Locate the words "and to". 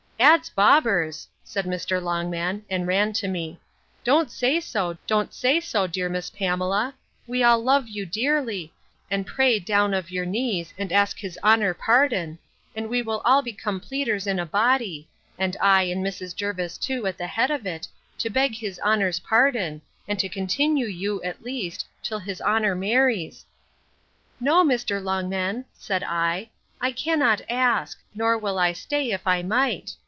20.07-20.29